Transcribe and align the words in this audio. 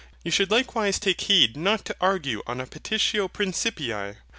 You 0.23 0.31
should 0.31 0.49
likewise 0.49 0.97
take 0.97 1.21
heed 1.21 1.55
not 1.55 1.85
to 1.85 1.95
argue 2.01 2.41
on 2.47 2.59
a 2.59 2.65
PETITIO 2.65 3.27
PRINCIPII. 3.27 4.15